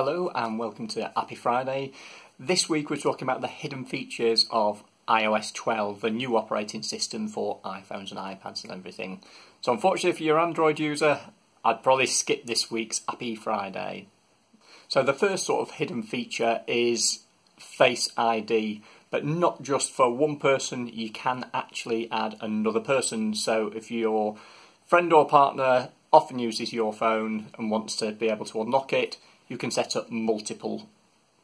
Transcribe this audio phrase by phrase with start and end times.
[0.00, 1.90] Hello and welcome to Happy Friday.
[2.38, 7.26] This week we're talking about the hidden features of iOS 12, the new operating system
[7.26, 9.20] for iPhones and iPads and everything.
[9.60, 11.18] So, unfortunately, if you're an Android user,
[11.64, 14.06] I'd probably skip this week's Happy Friday.
[14.86, 17.24] So, the first sort of hidden feature is
[17.58, 23.34] Face ID, but not just for one person, you can actually add another person.
[23.34, 24.36] So, if your
[24.86, 29.16] friend or partner often uses your phone and wants to be able to unlock it,
[29.48, 30.88] you can set up multiple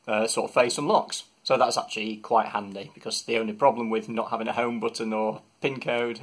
[0.07, 1.25] uh, sort of face unlocks.
[1.43, 5.13] So that's actually quite handy because the only problem with not having a home button
[5.13, 6.21] or pin code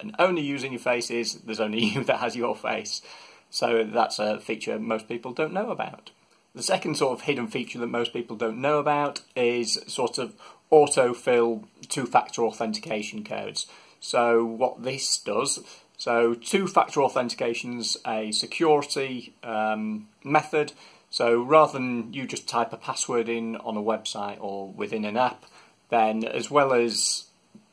[0.00, 3.02] and only using your face is there's only you that has your face.
[3.50, 6.10] So that's a feature most people don't know about.
[6.54, 10.34] The second sort of hidden feature that most people don't know about is sort of
[10.70, 13.66] autofill two factor authentication codes.
[13.98, 15.60] So, what this does
[15.96, 20.72] so, two factor authentication is a security um, method
[21.14, 25.16] so rather than you just type a password in on a website or within an
[25.16, 25.44] app,
[25.88, 27.26] then as well as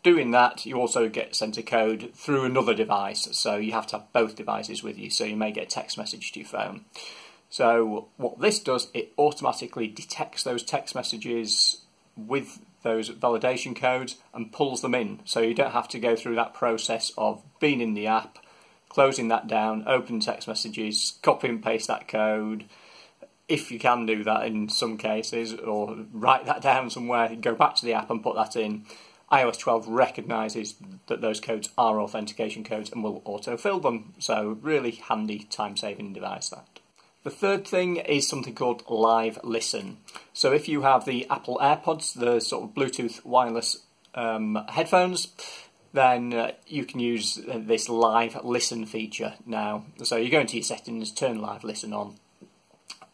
[0.04, 3.28] doing that, you also get sent a code through another device.
[3.32, 5.10] So you have to have both devices with you.
[5.10, 6.86] So you may get a text message to your phone.
[7.50, 11.82] So what this does, it automatically detects those text messages
[12.16, 15.20] with those validation codes and pulls them in.
[15.26, 18.38] So you don't have to go through that process of being in the app,
[18.88, 22.66] closing that down, open text messages, copy and paste that code,
[23.52, 27.76] if you can do that in some cases, or write that down somewhere, go back
[27.76, 28.86] to the app and put that in.
[29.30, 30.76] iOS 12 recognises
[31.08, 34.14] that those codes are authentication codes and will autofill them.
[34.20, 36.80] So, really handy time saving device that.
[37.24, 39.98] The third thing is something called Live Listen.
[40.32, 43.84] So, if you have the Apple AirPods, the sort of Bluetooth wireless
[44.16, 45.28] um, headphones,
[45.92, 49.86] then uh, you can use this Live Listen feature now.
[50.04, 52.16] So, you go into your settings, turn Live Listen on,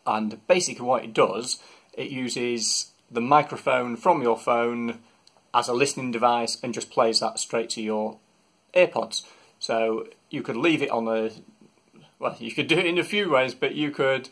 [0.07, 1.59] and basically, what it does,
[1.93, 4.99] it uses the microphone from your phone
[5.53, 8.17] as a listening device and just plays that straight to your
[8.73, 9.23] AirPods.
[9.59, 11.31] So you could leave it on a
[12.19, 14.29] well, you could do it in a few ways, but you could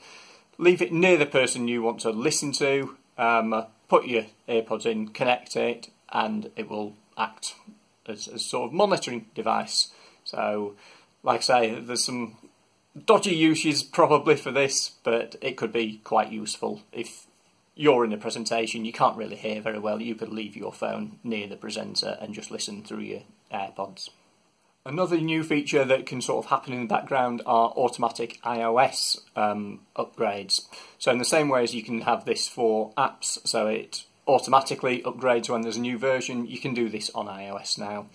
[0.57, 5.09] leave it near the person you want to listen to, um, put your AirPods in,
[5.09, 7.55] connect it, and it will act
[8.07, 9.89] as a sort of monitoring device.
[10.23, 10.75] So,
[11.23, 12.37] like I say, there's some
[13.05, 17.25] dodgy uses probably for this, but it could be quite useful if
[17.75, 21.19] you're in a presentation, you can't really hear very well, you could leave your phone
[21.23, 23.21] near the presenter and just listen through your
[23.53, 24.09] AirPods.
[24.85, 29.81] Another new feature that can sort of happen in the background are automatic iOS um,
[29.97, 30.67] upgrades.
[30.99, 35.01] So, in the same way as you can have this for apps, so it automatically
[35.01, 38.05] upgrades when there's a new version, you can do this on iOS now.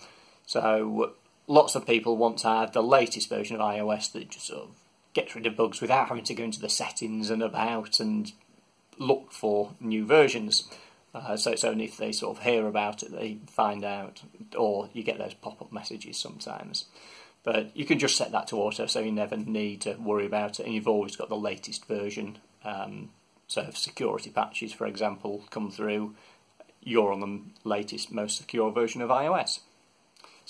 [0.45, 1.13] So,
[1.47, 4.69] lots of people want to have the latest version of iOS that just sort of
[5.13, 8.31] gets rid of bugs without having to go into the settings and about and
[8.97, 10.69] look for new versions.
[11.13, 14.21] Uh, so it's only if they sort of hear about it they find out,
[14.57, 16.85] or you get those pop-up messages sometimes.
[17.43, 20.59] But you can just set that to auto, so you never need to worry about
[20.59, 22.37] it, and you've always got the latest version.
[22.63, 23.09] Um,
[23.47, 26.15] so if security patches, for example, come through,
[26.81, 29.59] you're on the latest, most secure version of iOS.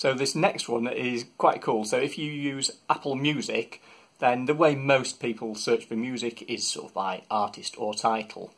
[0.02, 1.84] So this next one is quite cool.
[1.84, 3.80] So if you use Apple Music,
[4.18, 8.52] then the way most people search for music is sort of by artist or title.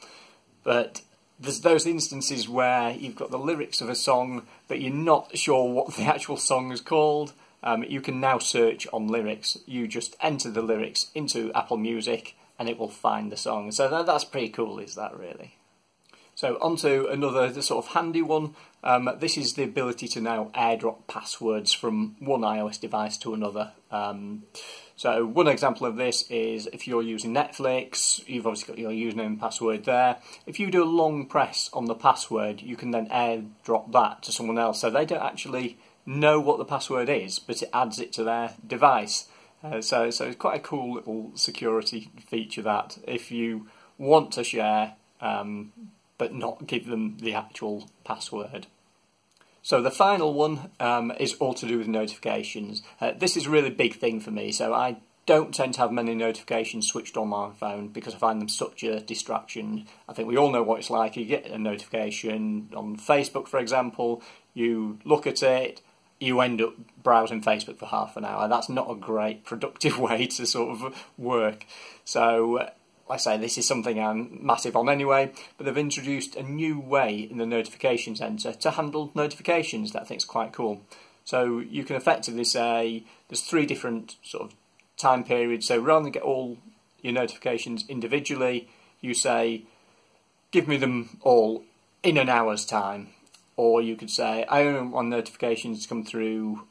[0.62, 1.02] But
[1.38, 5.70] there's those instances where you've got the lyrics of a song, but you're not sure
[5.70, 7.34] what the actual song is called.
[7.62, 9.58] Um, you can now search on lyrics.
[9.66, 13.70] You just enter the lyrics into Apple Music and it will find the song.
[13.70, 15.56] So that, that's pretty cool, is that really?
[16.44, 18.54] So onto another sort of handy one.
[18.82, 23.72] Um, this is the ability to now airdrop passwords from one iOS device to another.
[23.90, 24.42] Um,
[24.94, 29.24] so one example of this is if you're using Netflix, you've obviously got your username
[29.24, 30.18] and password there.
[30.44, 34.30] If you do a long press on the password, you can then airdrop that to
[34.30, 34.82] someone else.
[34.82, 38.52] So they don't actually know what the password is, but it adds it to their
[38.66, 39.28] device.
[39.62, 43.66] Uh, so, so it's quite a cool little security feature that if you
[43.96, 45.72] want to share um,
[46.24, 48.66] but not give them the actual password.
[49.62, 52.82] So the final one um, is all to do with notifications.
[52.98, 55.92] Uh, this is a really big thing for me, so I don't tend to have
[55.92, 59.86] many notifications switched on my phone because I find them such a distraction.
[60.08, 61.14] I think we all know what it's like.
[61.14, 64.22] You get a notification on Facebook, for example,
[64.54, 65.82] you look at it,
[66.20, 66.72] you end up
[67.02, 68.48] browsing Facebook for half an hour.
[68.48, 71.66] That's not a great productive way to sort of work.
[72.06, 72.70] So
[73.08, 77.28] I say, this is something I'm massive on anyway, but they've introduced a new way
[77.30, 80.82] in the notification center to handle notifications that I think is quite cool.
[81.24, 84.54] So you can effectively say there's three different sort of
[84.96, 85.66] time periods.
[85.66, 86.58] So rather than get all
[87.02, 88.68] your notifications individually,
[89.00, 89.64] you say,
[90.50, 91.64] give me them all
[92.02, 93.08] in an hour's time.
[93.56, 96.62] Or you could say, I only want notifications to come through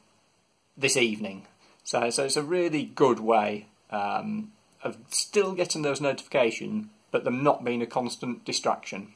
[0.76, 1.46] this evening.
[1.84, 4.52] So, so it's a really good way um,
[4.84, 9.12] of still getting those notifications, but them not being a constant distraction.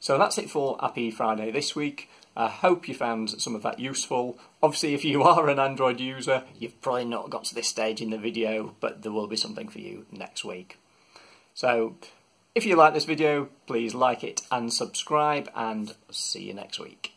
[0.00, 2.08] So that's it for Happy Friday this week.
[2.36, 4.38] I hope you found some of that useful.
[4.62, 8.10] Obviously, if you are an Android user, you've probably not got to this stage in
[8.10, 10.78] the video, but there will be something for you next week.
[11.54, 11.96] So,
[12.54, 17.12] if you like this video, please like it and subscribe, and see you next week.